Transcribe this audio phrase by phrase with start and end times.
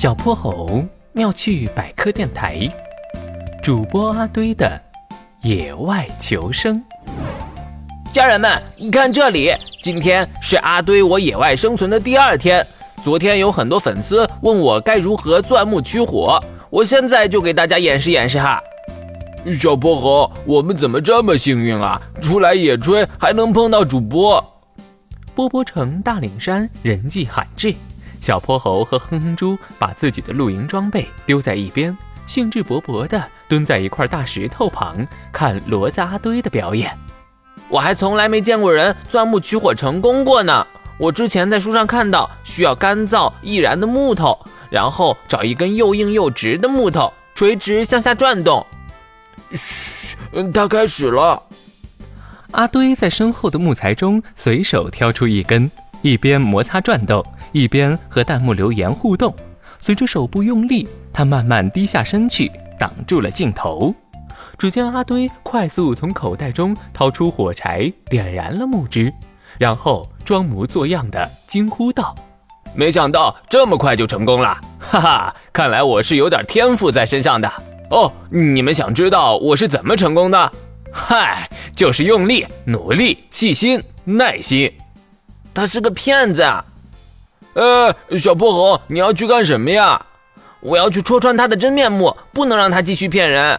[0.00, 2.70] 小泼猴妙趣百科电台，
[3.60, 4.80] 主播阿堆的
[5.42, 6.80] 野外求生。
[8.12, 9.52] 家人们，你看这里，
[9.82, 12.64] 今天是阿堆我野外生存的第二天。
[13.02, 16.40] 昨天有很多粉丝问我该如何钻木取火，
[16.70, 18.62] 我现在就给大家演示演示哈。
[19.52, 22.00] 小泼猴，我们怎么这么幸运啊？
[22.22, 24.40] 出来野炊还能碰到主播。
[25.34, 27.74] 波波城大岭山人迹罕至，
[28.20, 31.96] 小泼猴和哼哼猪把自己的露营装备丢在一边，
[32.26, 36.96] 兴致勃勃地蹲在一块大石头旁看骡子阿堆的表演。
[37.68, 40.66] 我还从来没见过人钻木取火成功过呢。
[40.98, 44.36] 我之前在书上看到，需要干燥易燃的木头，
[44.68, 48.66] 然后找一根又硬又直的木头，垂直向下转动。
[49.52, 50.16] 嘘，
[50.52, 51.42] 它开始了。
[52.50, 55.70] 阿堆在身后的木材中随手挑出一根，
[56.02, 59.34] 一边摩擦转动，一边和弹幕留言互动。
[59.80, 63.94] 随着手部用力，他慢慢低下身去，挡住了镜头。
[64.58, 69.12] 只见阿堆快速从口袋中掏出火柴，点燃了木枝，
[69.56, 72.14] 然后装模作样的惊呼道
[72.74, 74.60] ：“没想到这么快就成功了！
[74.80, 77.50] 哈哈，看来我是有点天赋在身上的
[77.90, 78.10] 哦。
[78.30, 80.52] 你们想知道我是怎么成功的？
[80.92, 84.72] 嗨，就是用力、努力、细心、耐心。
[85.54, 86.64] 他是个骗子啊！
[87.58, 90.00] 呃，小泼猴，你要去干什么呀？
[90.60, 93.58] 我要去戳穿他的真面目，不能让他继续骗人。”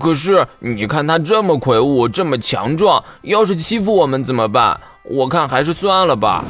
[0.00, 4.80] 可是你看他这么魁梧，这么强壮，要是欺负我们怎么办？
[5.02, 6.42] 我看还是算了吧。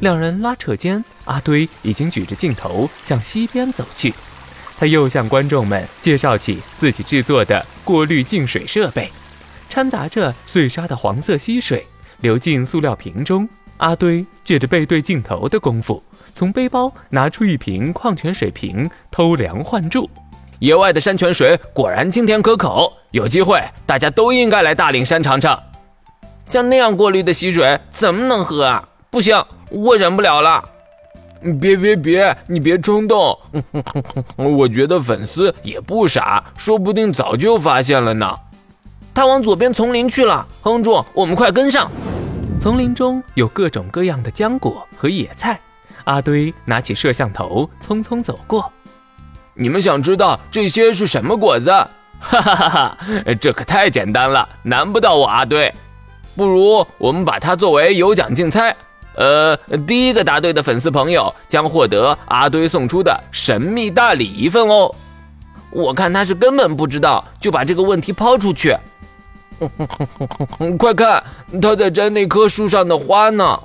[0.00, 4.12] 两人拉扯间，阿堆已经举着镜头向西边走去。
[4.80, 9.08] 他又向观众们介绍起自己制作的过滤净水设备，
[9.68, 11.86] 掺杂着碎沙的黄色溪水
[12.18, 13.48] 流进塑料瓶中。
[13.80, 16.02] 阿堆借着背对镜头的功夫，
[16.34, 20.08] 从背包拿出一瓶矿泉水瓶，偷梁换柱。
[20.58, 25.58] 野外的山泉水果然清甜可口，有机会大家都应该来大岭山尝尝。
[26.44, 28.86] 像那样过滤的溪水怎么能喝啊？
[29.08, 30.62] 不行，我忍不了了。
[31.58, 33.38] 别别别，你别冲动。
[34.36, 38.30] 我觉得粉丝也不傻，说不定早就发现了呢。
[39.14, 41.90] 他往左边丛林去了，哼住，我们快跟上。
[42.60, 45.58] 丛林中有各种各样的浆果和野菜，
[46.04, 48.70] 阿堆拿起摄像头，匆匆走过。
[49.54, 51.70] 你们想知道这些是什么果子？
[51.70, 51.88] 哈
[52.20, 52.98] 哈哈哈！
[53.40, 55.74] 这可太简单了，难不倒我阿堆。
[56.36, 58.76] 不如我们把它作为有奖竞猜。
[59.14, 59.56] 呃，
[59.86, 64.94] 第一个答对的粉丝朋友将获得阿堆送出的神秘大礼一份哦。
[65.70, 68.76] 我看他是根本不知道，就把这个问题抛出去。
[70.78, 71.22] 快看，
[71.60, 73.58] 他在摘那棵树上的花呢。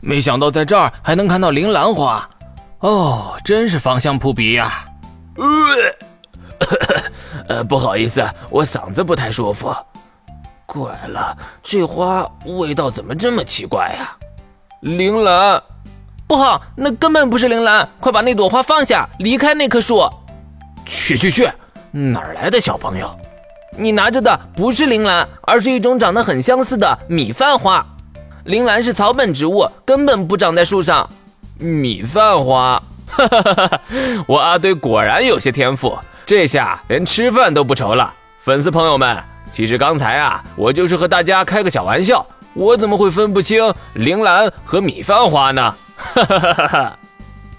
[0.00, 2.28] 没想到在这儿还能看到铃兰花，
[2.80, 4.84] 哦，真是芳香扑鼻呀。
[5.36, 5.46] 呃，
[7.56, 9.74] 呃，不好意思，我嗓子不太舒服。
[10.66, 14.16] 怪了，这花味道怎么这么奇怪呀？
[14.82, 15.60] 铃兰，
[16.26, 17.88] 不好，那根本不是铃兰！
[17.98, 20.08] 快把那朵花放下，离开那棵树。
[20.86, 21.50] 去去去，
[21.90, 23.10] 哪儿来的小朋友？
[23.76, 27.84] 你拿着的不是铃兰，而是一种长得很相似的米饭花。
[28.44, 31.08] 铃兰是草本植物，根本不长在树上。
[31.58, 32.82] 米饭花。
[33.06, 33.80] 哈哈哈哈
[34.26, 35.96] 我阿堆果然有些天赋，
[36.26, 38.12] 这下连吃饭都不愁了。
[38.40, 39.16] 粉丝朋友们，
[39.50, 42.24] 其实刚才啊，我就是和大家开个小玩笑，
[42.54, 45.74] 我怎么会分不清铃兰和米饭花呢？
[45.96, 46.98] 哈哈哈哈！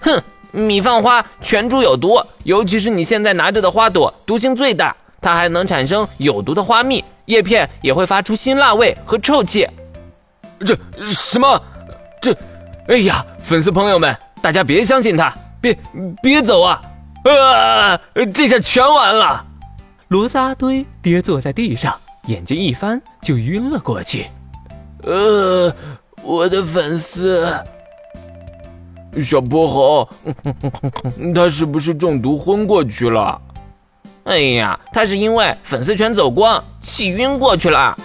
[0.00, 0.22] 哼，
[0.52, 9.68] 米饭花全株有毒，尤其是你现在拿着的花朵，毒性最大，它还能产生有毒的花蜜，叶片也会发出辛辣味和臭气。
[10.60, 10.76] 这
[11.06, 11.62] 什么？
[12.20, 12.36] 这，
[12.88, 14.16] 哎呀，粉丝朋友们！
[14.42, 15.78] 大家别相信他，别
[16.22, 16.82] 别走啊！
[17.24, 18.00] 啊，
[18.32, 19.44] 这下全完了！
[20.08, 21.94] 骡子阿堆跌坐在地上，
[22.26, 24.26] 眼睛一翻就晕了过去。
[25.02, 25.70] 呃，
[26.22, 27.54] 我的粉丝，
[29.22, 30.08] 小泼猴，
[31.34, 33.40] 他是不是中毒昏过去了？
[34.24, 37.96] 哎呀，他是因为粉丝全走光，气晕过去了。